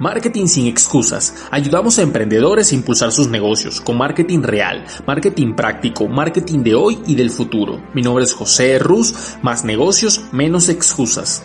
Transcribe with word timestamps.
Marketing 0.00 0.46
sin 0.46 0.66
excusas. 0.66 1.46
Ayudamos 1.52 1.98
a 1.98 2.02
emprendedores 2.02 2.72
a 2.72 2.74
impulsar 2.74 3.12
sus 3.12 3.28
negocios 3.28 3.80
con 3.80 3.96
marketing 3.96 4.42
real, 4.42 4.84
marketing 5.06 5.54
práctico, 5.54 6.08
marketing 6.08 6.64
de 6.64 6.74
hoy 6.74 6.98
y 7.06 7.14
del 7.14 7.30
futuro. 7.30 7.80
Mi 7.94 8.02
nombre 8.02 8.24
es 8.24 8.34
José 8.34 8.80
Ruz, 8.80 9.36
más 9.42 9.64
negocios, 9.64 10.22
menos 10.32 10.68
excusas. 10.68 11.44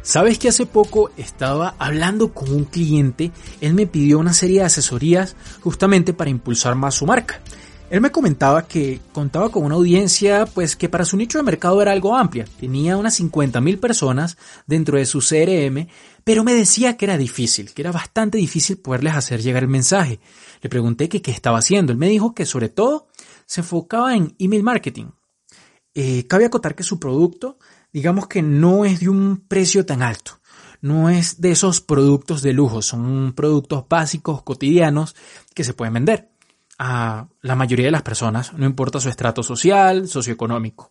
Sabes 0.00 0.40
que 0.40 0.48
hace 0.48 0.66
poco 0.66 1.12
estaba 1.16 1.76
hablando 1.78 2.32
con 2.32 2.50
un 2.52 2.64
cliente, 2.64 3.30
él 3.60 3.74
me 3.74 3.86
pidió 3.86 4.18
una 4.18 4.32
serie 4.32 4.58
de 4.58 4.66
asesorías 4.66 5.36
justamente 5.60 6.12
para 6.12 6.30
impulsar 6.30 6.74
más 6.74 6.96
su 6.96 7.06
marca. 7.06 7.40
Él 7.90 8.00
me 8.00 8.12
comentaba 8.12 8.68
que 8.68 9.00
contaba 9.12 9.50
con 9.50 9.64
una 9.64 9.74
audiencia, 9.74 10.46
pues 10.46 10.76
que 10.76 10.88
para 10.88 11.04
su 11.04 11.16
nicho 11.16 11.38
de 11.38 11.42
mercado 11.44 11.82
era 11.82 11.90
algo 11.90 12.16
amplia. 12.16 12.44
Tenía 12.60 12.96
unas 12.96 13.18
50.000 13.18 13.80
personas 13.80 14.38
dentro 14.64 14.96
de 14.96 15.06
su 15.06 15.18
CRM, 15.18 15.88
pero 16.22 16.44
me 16.44 16.54
decía 16.54 16.96
que 16.96 17.06
era 17.06 17.18
difícil, 17.18 17.74
que 17.74 17.82
era 17.82 17.90
bastante 17.90 18.38
difícil 18.38 18.78
poderles 18.78 19.16
hacer 19.16 19.42
llegar 19.42 19.64
el 19.64 19.68
mensaje. 19.68 20.20
Le 20.62 20.70
pregunté 20.70 21.08
que 21.08 21.20
qué 21.20 21.32
estaba 21.32 21.58
haciendo. 21.58 21.90
Él 21.90 21.98
me 21.98 22.08
dijo 22.08 22.32
que 22.32 22.46
sobre 22.46 22.68
todo 22.68 23.08
se 23.44 23.62
enfocaba 23.62 24.14
en 24.14 24.36
email 24.38 24.62
marketing. 24.62 25.06
Eh, 25.92 26.28
cabe 26.28 26.44
acotar 26.44 26.76
que 26.76 26.84
su 26.84 27.00
producto, 27.00 27.58
digamos 27.92 28.28
que 28.28 28.40
no 28.40 28.84
es 28.84 29.00
de 29.00 29.08
un 29.08 29.44
precio 29.48 29.84
tan 29.84 30.02
alto. 30.02 30.38
No 30.80 31.10
es 31.10 31.40
de 31.40 31.50
esos 31.50 31.80
productos 31.80 32.40
de 32.40 32.52
lujo, 32.52 32.82
son 32.82 33.32
productos 33.34 33.84
básicos, 33.88 34.44
cotidianos, 34.44 35.16
que 35.54 35.64
se 35.64 35.74
pueden 35.74 35.94
vender 35.94 36.29
a 36.82 37.28
la 37.42 37.56
mayoría 37.56 37.84
de 37.84 37.90
las 37.90 38.02
personas, 38.02 38.54
no 38.54 38.64
importa 38.64 39.00
su 39.00 39.10
estrato 39.10 39.42
social, 39.42 40.08
socioeconómico. 40.08 40.90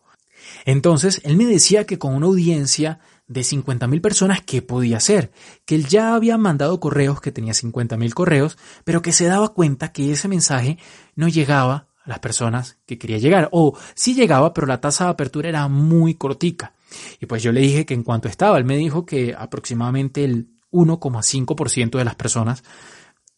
Entonces, 0.64 1.20
él 1.23 1.36
me 1.36 1.48
decía 1.48 1.88
que 1.88 1.98
con 1.98 2.14
una 2.14 2.28
audiencia 2.28 3.00
de 3.28 3.42
50.000 3.42 4.00
personas, 4.00 4.42
¿qué 4.45 4.62
podía 4.62 4.98
hacer? 4.98 5.32
Que 5.66 5.73
él 5.73 5.88
ya 5.88 6.14
había 6.14 6.38
mandado 6.38 6.80
correos, 6.80 7.22
que 7.22 7.32
tenía 7.32 7.54
50.000 7.54 8.14
correos, 8.14 8.60
pero 8.84 9.02
que 9.02 9.12
se 9.12 9.26
daba 9.26 9.50
cuenta 9.50 9.92
que 9.92 10.12
ese 10.12 10.28
mensaje 10.28 10.78
no 11.16 11.28
llegaba 11.28 11.88
a 12.06 12.10
las 12.10 12.20
personas 12.20 12.78
que 12.86 13.00
quería 13.00 13.17
llegar. 13.17 13.50
O 13.52 13.76
sí 13.95 14.14
llegaba, 14.14 14.54
pero 14.54 14.67
la 14.67 14.82
tasa 14.82 15.06
de 15.06 15.10
apertura 15.10 15.50
era 15.50 15.67
muy 15.70 16.14
cortica. 16.14 16.76
Y 17.20 17.26
pues 17.26 17.42
yo 17.42 17.52
le 17.52 17.62
dije 17.62 17.88
que 17.88 17.95
en 17.95 18.04
cuanto 18.04 18.28
estaba, 18.28 18.60
él 18.60 18.66
me 18.66 18.78
dijo 18.78 19.08
que 19.08 19.34
aproximadamente 19.36 20.23
el 20.23 20.50
1,5% 20.72 21.98
de 21.98 22.06
las 22.06 22.16
personas, 22.16 22.64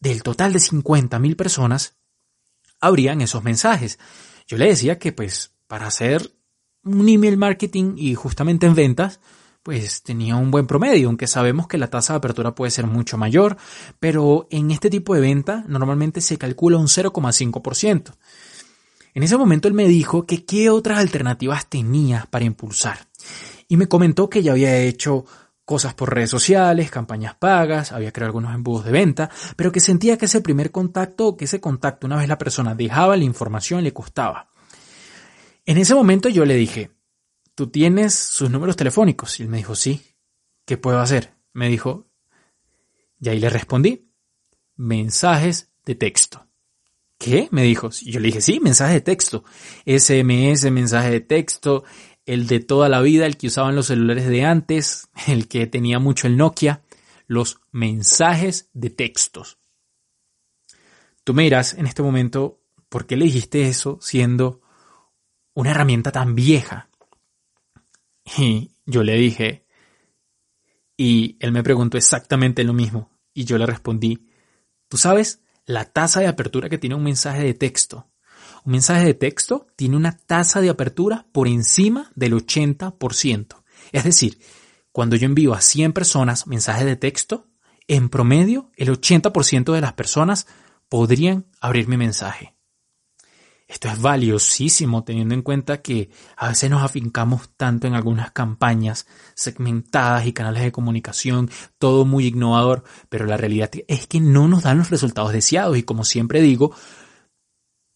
del 0.01 0.21
total 0.21 0.51
de 0.51 0.59
50.000 0.59 1.37
personas, 1.37 1.95
abrían 2.81 3.21
esos 3.21 3.43
mensajes. 3.43 3.99
Yo 4.47 4.57
le 4.57 4.67
decía 4.67 4.99
que 4.99 5.13
pues 5.13 5.53
para 5.67 5.87
hacer 5.87 6.33
un 6.83 7.07
email 7.07 7.37
marketing 7.37 7.93
y 7.95 8.15
justamente 8.15 8.65
en 8.65 8.75
ventas, 8.75 9.19
pues 9.63 10.01
tenía 10.01 10.35
un 10.35 10.51
buen 10.51 10.67
promedio, 10.67 11.07
aunque 11.07 11.27
sabemos 11.27 11.67
que 11.67 11.77
la 11.77 11.89
tasa 11.89 12.13
de 12.13 12.17
apertura 12.17 12.55
puede 12.55 12.71
ser 12.71 12.87
mucho 12.87 13.17
mayor, 13.17 13.57
pero 13.99 14.47
en 14.49 14.71
este 14.71 14.89
tipo 14.89 15.13
de 15.13 15.21
venta 15.21 15.63
normalmente 15.67 16.19
se 16.19 16.37
calcula 16.37 16.77
un 16.77 16.87
0,5%. 16.87 18.15
En 19.13 19.23
ese 19.23 19.37
momento 19.37 19.67
él 19.67 19.73
me 19.73 19.87
dijo 19.87 20.25
que 20.25 20.45
qué 20.45 20.69
otras 20.69 20.99
alternativas 20.99 21.69
tenía 21.69 22.27
para 22.31 22.45
impulsar 22.45 23.07
y 23.67 23.77
me 23.77 23.87
comentó 23.87 24.29
que 24.29 24.43
ya 24.43 24.51
había 24.51 24.77
hecho 24.79 25.25
cosas 25.65 25.93
por 25.93 26.13
redes 26.13 26.29
sociales, 26.29 26.91
campañas 26.91 27.35
pagas, 27.35 27.91
había 27.91 28.11
creado 28.11 28.29
algunos 28.29 28.53
embudos 28.53 28.85
de 28.85 28.91
venta, 28.91 29.29
pero 29.55 29.71
que 29.71 29.79
sentía 29.79 30.17
que 30.17 30.25
ese 30.25 30.41
primer 30.41 30.71
contacto, 30.71 31.37
que 31.37 31.45
ese 31.45 31.61
contacto, 31.61 32.07
una 32.07 32.17
vez 32.17 32.27
la 32.27 32.37
persona 32.37 32.75
dejaba 32.75 33.15
la 33.15 33.23
información, 33.23 33.83
le 33.83 33.93
costaba. 33.93 34.49
En 35.65 35.77
ese 35.77 35.93
momento 35.93 36.29
yo 36.29 36.45
le 36.45 36.55
dije, 36.55 36.91
¿tú 37.55 37.67
tienes 37.67 38.13
sus 38.13 38.49
números 38.49 38.75
telefónicos? 38.75 39.39
Y 39.39 39.43
él 39.43 39.49
me 39.49 39.57
dijo, 39.57 39.75
sí. 39.75 40.01
¿Qué 40.65 40.77
puedo 40.77 40.99
hacer? 40.99 41.33
Me 41.53 41.69
dijo, 41.69 42.07
y 43.19 43.29
ahí 43.29 43.39
le 43.39 43.49
respondí, 43.49 44.09
mensajes 44.75 45.71
de 45.85 45.95
texto. 45.95 46.47
¿Qué? 47.17 47.49
Me 47.51 47.61
dijo. 47.61 47.89
Yo 48.03 48.19
le 48.19 48.27
dije, 48.27 48.41
sí, 48.41 48.59
mensajes 48.59 48.95
de 48.95 49.01
texto. 49.01 49.43
SMS, 49.85 50.71
mensaje 50.71 51.11
de 51.11 51.19
texto, 51.19 51.83
el 52.25 52.47
de 52.47 52.59
toda 52.59 52.89
la 52.89 53.01
vida, 53.01 53.25
el 53.25 53.37
que 53.37 53.47
usaban 53.47 53.75
los 53.75 53.87
celulares 53.87 54.27
de 54.27 54.45
antes, 54.45 55.09
el 55.27 55.47
que 55.47 55.67
tenía 55.67 55.99
mucho 55.99 56.27
el 56.27 56.37
Nokia, 56.37 56.83
los 57.27 57.61
mensajes 57.71 58.69
de 58.73 58.89
textos. 58.89 59.57
Tú 61.23 61.33
me 61.33 61.43
dirás 61.43 61.75
en 61.75 61.85
este 61.85 62.01
momento, 62.01 62.61
¿por 62.89 63.05
qué 63.05 63.15
le 63.15 63.25
dijiste 63.25 63.67
eso 63.67 63.99
siendo 64.01 64.61
una 65.53 65.71
herramienta 65.71 66.11
tan 66.11 66.35
vieja? 66.35 66.89
Y 68.37 68.75
yo 68.85 69.03
le 69.03 69.15
dije, 69.15 69.65
y 70.97 71.37
él 71.39 71.51
me 71.51 71.63
preguntó 71.63 71.97
exactamente 71.97 72.63
lo 72.63 72.73
mismo, 72.73 73.11
y 73.33 73.45
yo 73.45 73.57
le 73.57 73.65
respondí, 73.65 74.27
¿tú 74.87 74.97
sabes 74.97 75.41
la 75.65 75.85
tasa 75.85 76.19
de 76.19 76.27
apertura 76.27 76.69
que 76.69 76.77
tiene 76.77 76.95
un 76.95 77.03
mensaje 77.03 77.43
de 77.43 77.53
texto? 77.53 78.11
Un 78.63 78.73
mensaje 78.73 79.05
de 79.05 79.13
texto 79.13 79.67
tiene 79.75 79.95
una 79.95 80.17
tasa 80.17 80.61
de 80.61 80.69
apertura 80.69 81.25
por 81.31 81.47
encima 81.47 82.11
del 82.15 82.33
80%. 82.33 83.63
Es 83.91 84.03
decir, 84.03 84.39
cuando 84.91 85.15
yo 85.15 85.25
envío 85.25 85.53
a 85.53 85.61
100 85.61 85.93
personas 85.93 86.47
mensajes 86.47 86.85
de 86.85 86.95
texto, 86.95 87.47
en 87.87 88.09
promedio 88.09 88.69
el 88.75 88.89
80% 88.89 89.73
de 89.73 89.81
las 89.81 89.93
personas 89.93 90.47
podrían 90.89 91.45
abrir 91.59 91.87
mi 91.87 91.97
mensaje. 91.97 92.55
Esto 93.67 93.87
es 93.87 94.01
valiosísimo 94.01 95.05
teniendo 95.05 95.33
en 95.33 95.41
cuenta 95.41 95.81
que 95.81 96.09
a 96.35 96.49
veces 96.49 96.69
nos 96.69 96.83
afincamos 96.83 97.51
tanto 97.55 97.87
en 97.87 97.93
algunas 97.93 98.31
campañas 98.31 99.07
segmentadas 99.33 100.25
y 100.25 100.33
canales 100.33 100.63
de 100.63 100.73
comunicación, 100.73 101.49
todo 101.79 102.03
muy 102.03 102.27
innovador, 102.27 102.83
pero 103.07 103.25
la 103.25 103.37
realidad 103.37 103.71
es 103.87 104.07
que 104.07 104.19
no 104.19 104.49
nos 104.49 104.63
dan 104.63 104.77
los 104.77 104.89
resultados 104.89 105.31
deseados 105.31 105.77
y 105.77 105.83
como 105.83 106.03
siempre 106.03 106.41
digo, 106.41 106.75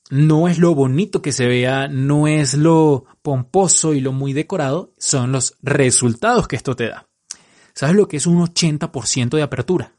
no 0.09 0.47
es 0.47 0.59
lo 0.59 0.75
bonito 0.75 1.21
que 1.21 1.31
se 1.31 1.47
vea, 1.47 1.87
no 1.87 2.27
es 2.27 2.53
lo 2.53 3.05
pomposo 3.21 3.93
y 3.93 4.01
lo 4.01 4.11
muy 4.11 4.33
decorado, 4.33 4.93
son 4.97 5.31
los 5.31 5.57
resultados 5.61 6.47
que 6.47 6.55
esto 6.55 6.75
te 6.75 6.89
da. 6.89 7.09
¿Sabes 7.73 7.95
lo 7.95 8.07
que 8.07 8.17
es 8.17 8.27
un 8.27 8.39
80% 8.39 9.35
de 9.35 9.41
apertura? 9.41 9.97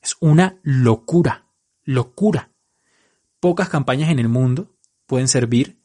Es 0.00 0.16
una 0.20 0.58
locura, 0.62 1.46
locura. 1.84 2.52
Pocas 3.40 3.68
campañas 3.68 4.10
en 4.10 4.18
el 4.18 4.28
mundo 4.28 4.76
pueden 5.06 5.28
servir 5.28 5.80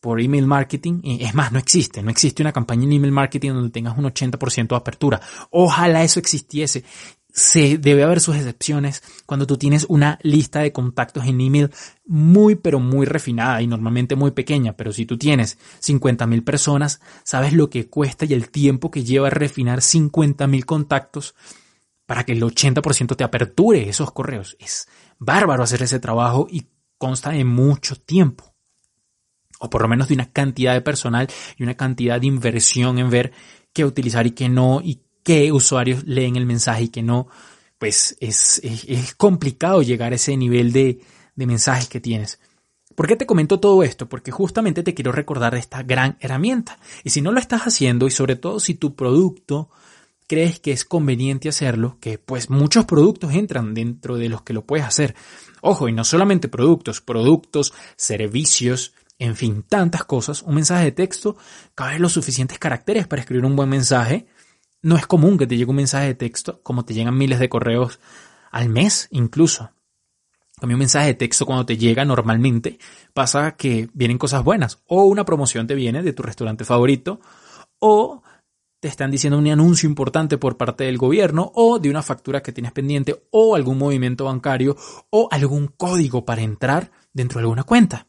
por 0.00 0.20
email 0.20 0.46
marketing. 0.46 1.00
Es 1.02 1.34
más, 1.34 1.50
no 1.50 1.58
existe, 1.58 2.02
no 2.02 2.10
existe 2.10 2.42
una 2.42 2.52
campaña 2.52 2.84
en 2.84 2.92
email 2.92 3.12
marketing 3.12 3.54
donde 3.54 3.70
tengas 3.70 3.98
un 3.98 4.04
80% 4.04 4.68
de 4.68 4.76
apertura. 4.76 5.20
Ojalá 5.50 6.04
eso 6.04 6.20
existiese 6.20 6.84
se 7.36 7.76
debe 7.76 8.02
haber 8.02 8.20
sus 8.20 8.34
excepciones 8.34 9.02
cuando 9.26 9.46
tú 9.46 9.58
tienes 9.58 9.84
una 9.90 10.18
lista 10.22 10.60
de 10.60 10.72
contactos 10.72 11.26
en 11.26 11.38
email 11.38 11.70
muy 12.06 12.54
pero 12.54 12.80
muy 12.80 13.04
refinada 13.04 13.60
y 13.60 13.66
normalmente 13.66 14.16
muy 14.16 14.30
pequeña, 14.30 14.72
pero 14.72 14.90
si 14.90 15.04
tú 15.04 15.18
tienes 15.18 15.58
50.000 15.82 16.42
personas, 16.44 16.98
sabes 17.24 17.52
lo 17.52 17.68
que 17.68 17.90
cuesta 17.90 18.24
y 18.24 18.32
el 18.32 18.48
tiempo 18.48 18.90
que 18.90 19.04
lleva 19.04 19.28
refinar 19.28 19.80
50.000 19.80 20.64
contactos 20.64 21.34
para 22.06 22.24
que 22.24 22.32
el 22.32 22.42
80% 22.42 23.16
te 23.16 23.24
aperture 23.24 23.86
esos 23.86 24.12
correos. 24.12 24.56
Es 24.58 24.88
bárbaro 25.18 25.62
hacer 25.62 25.82
ese 25.82 26.00
trabajo 26.00 26.46
y 26.50 26.66
consta 26.96 27.32
de 27.32 27.44
mucho 27.44 27.96
tiempo. 27.96 28.54
O 29.58 29.68
por 29.68 29.82
lo 29.82 29.88
menos 29.88 30.08
de 30.08 30.14
una 30.14 30.32
cantidad 30.32 30.72
de 30.72 30.80
personal 30.80 31.28
y 31.58 31.64
una 31.64 31.74
cantidad 31.74 32.18
de 32.18 32.28
inversión 32.28 32.98
en 32.98 33.10
ver 33.10 33.32
qué 33.74 33.84
utilizar 33.84 34.26
y 34.26 34.30
qué 34.30 34.48
no 34.48 34.80
y 34.82 35.02
qué 35.26 35.50
usuarios 35.50 36.04
leen 36.04 36.36
el 36.36 36.46
mensaje 36.46 36.84
y 36.84 36.88
qué 36.88 37.02
no, 37.02 37.26
pues 37.78 38.16
es, 38.20 38.60
es, 38.62 39.12
complicado 39.16 39.82
llegar 39.82 40.12
a 40.12 40.14
ese 40.14 40.36
nivel 40.36 40.72
de, 40.72 41.00
de 41.34 41.46
mensajes 41.46 41.88
que 41.88 41.98
tienes. 41.98 42.38
¿Por 42.94 43.08
qué 43.08 43.16
te 43.16 43.26
comento 43.26 43.58
todo 43.58 43.82
esto? 43.82 44.08
Porque 44.08 44.30
justamente 44.30 44.84
te 44.84 44.94
quiero 44.94 45.10
recordar 45.10 45.56
esta 45.56 45.82
gran 45.82 46.16
herramienta. 46.20 46.78
Y 47.02 47.10
si 47.10 47.22
no 47.22 47.32
lo 47.32 47.40
estás 47.40 47.62
haciendo, 47.62 48.06
y 48.06 48.12
sobre 48.12 48.36
todo 48.36 48.60
si 48.60 48.74
tu 48.74 48.94
producto 48.94 49.68
crees 50.28 50.60
que 50.60 50.70
es 50.70 50.84
conveniente 50.84 51.48
hacerlo, 51.48 51.98
que 52.00 52.18
pues 52.18 52.48
muchos 52.48 52.84
productos 52.84 53.34
entran 53.34 53.74
dentro 53.74 54.16
de 54.16 54.28
los 54.28 54.42
que 54.42 54.52
lo 54.52 54.64
puedes 54.64 54.86
hacer. 54.86 55.16
Ojo, 55.60 55.88
y 55.88 55.92
no 55.92 56.04
solamente 56.04 56.46
productos, 56.46 57.00
productos, 57.00 57.74
servicios 57.96 58.94
en 59.18 59.34
fin, 59.34 59.64
tantas 59.68 60.04
cosas. 60.04 60.42
Un 60.42 60.54
mensaje 60.54 60.84
de 60.84 60.92
texto 60.92 61.36
cabe 61.74 61.98
los 61.98 62.12
suficientes 62.12 62.60
caracteres 62.60 63.08
para 63.08 63.22
escribir 63.22 63.44
un 63.44 63.56
buen 63.56 63.68
mensaje. 63.68 64.26
No 64.86 64.96
es 64.96 65.08
común 65.08 65.36
que 65.36 65.48
te 65.48 65.56
llegue 65.56 65.70
un 65.70 65.74
mensaje 65.74 66.06
de 66.06 66.14
texto, 66.14 66.60
como 66.62 66.84
te 66.84 66.94
llegan 66.94 67.18
miles 67.18 67.40
de 67.40 67.48
correos 67.48 67.98
al 68.52 68.68
mes 68.68 69.08
incluso. 69.10 69.72
A 70.62 70.64
un 70.64 70.78
mensaje 70.78 71.08
de 71.08 71.14
texto 71.14 71.44
cuando 71.44 71.66
te 71.66 71.76
llega 71.76 72.04
normalmente 72.04 72.78
pasa 73.12 73.56
que 73.56 73.90
vienen 73.94 74.16
cosas 74.16 74.44
buenas 74.44 74.78
o 74.86 75.02
una 75.06 75.24
promoción 75.24 75.66
te 75.66 75.74
viene 75.74 76.04
de 76.04 76.12
tu 76.12 76.22
restaurante 76.22 76.64
favorito 76.64 77.18
o 77.80 78.22
te 78.78 78.86
están 78.86 79.10
diciendo 79.10 79.38
un 79.38 79.48
anuncio 79.48 79.88
importante 79.88 80.38
por 80.38 80.56
parte 80.56 80.84
del 80.84 80.98
gobierno 80.98 81.50
o 81.56 81.80
de 81.80 81.90
una 81.90 82.04
factura 82.04 82.40
que 82.40 82.52
tienes 82.52 82.70
pendiente 82.70 83.26
o 83.32 83.56
algún 83.56 83.78
movimiento 83.78 84.26
bancario 84.26 84.76
o 85.10 85.26
algún 85.32 85.66
código 85.66 86.24
para 86.24 86.42
entrar 86.42 86.92
dentro 87.12 87.40
de 87.40 87.42
alguna 87.42 87.64
cuenta. 87.64 88.06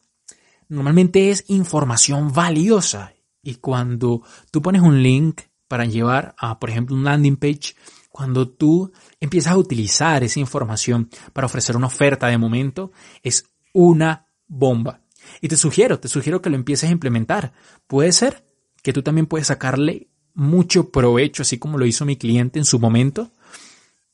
Normalmente 0.69 1.31
es 1.31 1.44
información 1.47 2.31
valiosa 2.31 3.15
y 3.41 3.56
cuando 3.56 4.21
tú 4.51 4.62
pones 4.62 4.83
un 4.83 5.01
link 5.01 5.41
para 5.68 5.86
llevar 5.86 6.36
a, 6.38 6.60
por 6.60 6.69
ejemplo, 6.69 6.96
un 6.96 7.04
landing 7.04 7.38
page, 7.38 7.75
cuando 8.10 8.50
tú 8.50 8.92
empiezas 9.19 9.54
a 9.54 9.58
utilizar 9.58 10.24
esa 10.24 10.40
información 10.40 11.10
para 11.34 11.46
ofrecer 11.46 11.78
una 11.78 11.88
oferta 11.88 12.28
de 12.28 12.38
momento, 12.38 12.92
es 13.22 13.46
una 13.74 14.28
bomba. 14.48 15.02
Y 15.42 15.48
te 15.48 15.58
sugiero, 15.58 16.00
te 16.00 16.08
sugiero 16.08 16.42
que 16.42 16.50
lo 16.50 16.56
empieces 16.56 16.90
a 16.90 16.94
implementar. 16.94 17.54
Puede 17.86 18.12
ser 18.12 18.44
que 18.81 18.94
tú 18.94 19.04
también 19.04 19.28
puedes 19.28 19.48
sacarle 19.48 20.08
mucho 20.34 20.90
provecho, 20.90 21.42
así 21.42 21.58
como 21.58 21.78
lo 21.78 21.86
hizo 21.86 22.06
mi 22.06 22.16
cliente 22.16 22.60
en 22.60 22.66
su 22.66 22.80
momento, 22.80 23.31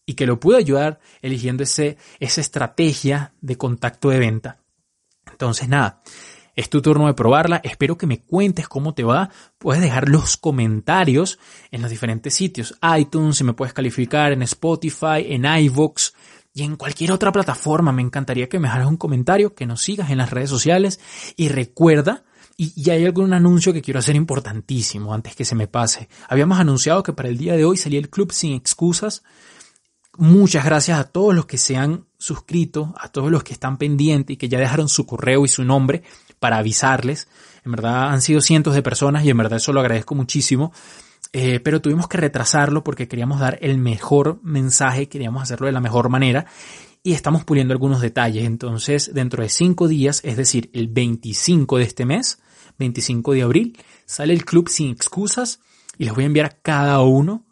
y 0.05 0.15
que 0.15 0.25
lo 0.25 0.39
pude 0.39 0.57
ayudar 0.57 0.99
eligiendo 1.21 1.63
ese, 1.63 1.97
esa 2.19 2.41
estrategia 2.41 3.33
de 3.41 3.57
contacto 3.57 4.09
de 4.09 4.19
venta. 4.19 4.59
Entonces, 5.31 5.69
nada, 5.69 6.01
es 6.55 6.69
tu 6.69 6.81
turno 6.81 7.07
de 7.07 7.13
probarla. 7.13 7.61
Espero 7.63 7.97
que 7.97 8.07
me 8.07 8.21
cuentes 8.21 8.67
cómo 8.67 8.93
te 8.93 9.03
va. 9.03 9.29
Puedes 9.57 9.81
dejar 9.81 10.09
los 10.09 10.37
comentarios 10.37 11.39
en 11.71 11.81
los 11.81 11.89
diferentes 11.89 12.33
sitios. 12.33 12.77
iTunes, 12.97 13.37
si 13.37 13.43
me 13.43 13.53
puedes 13.53 13.73
calificar 13.73 14.31
en 14.31 14.43
Spotify, 14.43 15.25
en 15.27 15.45
iVoox 15.45 16.11
y 16.53 16.63
en 16.63 16.75
cualquier 16.75 17.11
otra 17.11 17.31
plataforma. 17.31 17.91
Me 17.91 18.03
encantaría 18.03 18.49
que 18.49 18.59
me 18.59 18.67
dejaras 18.67 18.87
un 18.87 18.97
comentario, 18.97 19.55
que 19.55 19.65
nos 19.65 19.81
sigas 19.81 20.11
en 20.11 20.19
las 20.19 20.29
redes 20.29 20.49
sociales. 20.49 20.99
Y 21.35 21.49
recuerda, 21.49 22.23
y, 22.55 22.71
y 22.75 22.91
hay 22.91 23.05
algún 23.05 23.33
anuncio 23.33 23.73
que 23.73 23.81
quiero 23.81 23.99
hacer 23.99 24.15
importantísimo 24.15 25.13
antes 25.13 25.35
que 25.35 25.45
se 25.45 25.55
me 25.55 25.67
pase. 25.67 26.07
Habíamos 26.29 26.59
anunciado 26.59 27.01
que 27.01 27.13
para 27.13 27.29
el 27.29 27.37
día 27.37 27.55
de 27.55 27.65
hoy 27.65 27.77
salía 27.77 27.99
el 27.99 28.09
club 28.09 28.31
sin 28.31 28.53
excusas. 28.53 29.23
Muchas 30.15 30.63
gracias 30.63 30.99
a 30.99 31.05
todos 31.05 31.33
los 31.33 31.47
que 31.47 31.57
se 31.57 31.75
han 31.75 32.05
suscrito, 32.19 32.93
a 32.99 33.09
todos 33.09 33.31
los 33.31 33.43
que 33.43 33.53
están 33.53 33.79
pendientes 33.79 34.35
y 34.35 34.37
que 34.37 34.47
ya 34.47 34.59
dejaron 34.59 34.87
su 34.87 35.07
correo 35.07 35.43
y 35.43 35.47
su 35.47 35.63
nombre 35.63 36.03
para 36.43 36.57
avisarles. 36.57 37.29
En 37.63 37.71
verdad 37.71 38.11
han 38.11 38.21
sido 38.21 38.41
cientos 38.41 38.75
de 38.75 38.83
personas 38.83 39.23
y 39.23 39.29
en 39.29 39.37
verdad 39.37 39.59
eso 39.59 39.71
lo 39.71 39.79
agradezco 39.79 40.13
muchísimo. 40.13 40.73
Eh, 41.31 41.61
pero 41.61 41.81
tuvimos 41.81 42.09
que 42.09 42.17
retrasarlo 42.17 42.83
porque 42.83 43.07
queríamos 43.07 43.39
dar 43.39 43.57
el 43.61 43.77
mejor 43.77 44.41
mensaje, 44.43 45.07
queríamos 45.07 45.41
hacerlo 45.41 45.67
de 45.67 45.71
la 45.71 45.79
mejor 45.79 46.09
manera 46.09 46.45
y 47.01 47.13
estamos 47.13 47.45
puliendo 47.45 47.71
algunos 47.71 48.01
detalles. 48.01 48.43
Entonces, 48.43 49.13
dentro 49.13 49.41
de 49.41 49.47
cinco 49.47 49.87
días, 49.87 50.19
es 50.25 50.35
decir, 50.35 50.69
el 50.73 50.89
25 50.89 51.77
de 51.77 51.83
este 51.85 52.03
mes, 52.03 52.39
25 52.77 53.31
de 53.31 53.43
abril, 53.43 53.77
sale 54.05 54.33
el 54.33 54.43
club 54.43 54.67
sin 54.67 54.91
excusas 54.91 55.61
y 55.97 56.03
les 56.03 56.13
voy 56.13 56.25
a 56.25 56.27
enviar 56.27 56.47
a 56.47 56.57
cada 56.61 56.99
uno 57.03 57.45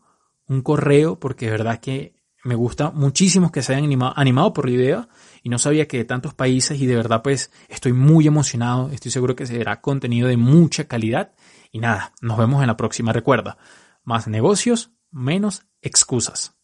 un 0.49 0.61
correo 0.63 1.17
porque 1.17 1.45
de 1.45 1.51
verdad 1.53 1.79
que 1.79 2.20
me 2.43 2.55
gusta 2.55 2.91
muchísimo 2.91 3.51
que 3.51 3.61
se 3.61 3.73
hayan 3.73 3.85
animado, 4.15 4.53
por 4.53 4.65
la 4.65 4.71
idea 4.71 5.09
y 5.43 5.49
no 5.49 5.59
sabía 5.59 5.87
que 5.87 5.97
de 5.97 6.05
tantos 6.05 6.33
países 6.33 6.79
y 6.79 6.85
de 6.85 6.95
verdad 6.95 7.21
pues 7.21 7.51
estoy 7.69 7.93
muy 7.93 8.27
emocionado, 8.27 8.89
estoy 8.91 9.11
seguro 9.11 9.35
que 9.35 9.45
será 9.45 9.81
contenido 9.81 10.27
de 10.27 10.37
mucha 10.37 10.85
calidad 10.85 11.33
y 11.71 11.79
nada, 11.79 12.13
nos 12.21 12.37
vemos 12.37 12.61
en 12.61 12.67
la 12.67 12.77
próxima, 12.77 13.13
recuerda, 13.13 13.57
más 14.03 14.27
negocios, 14.27 14.91
menos 15.11 15.65
excusas. 15.81 16.55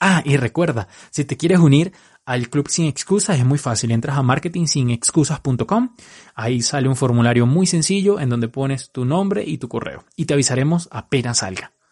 Ah, 0.00 0.22
y 0.24 0.36
recuerda, 0.36 0.88
si 1.10 1.24
te 1.24 1.36
quieres 1.36 1.60
unir 1.60 1.92
al 2.24 2.48
Club 2.48 2.68
Sin 2.68 2.86
Excusas 2.86 3.38
es 3.38 3.44
muy 3.44 3.58
fácil, 3.58 3.90
entras 3.92 4.16
a 4.16 4.22
marketingsinexcusas.com, 4.22 5.94
ahí 6.34 6.62
sale 6.62 6.88
un 6.88 6.96
formulario 6.96 7.46
muy 7.46 7.66
sencillo 7.66 8.18
en 8.18 8.28
donde 8.28 8.48
pones 8.48 8.90
tu 8.90 9.04
nombre 9.04 9.44
y 9.46 9.58
tu 9.58 9.68
correo 9.68 10.04
y 10.16 10.24
te 10.24 10.34
avisaremos 10.34 10.88
apenas 10.90 11.38
salga. 11.38 11.72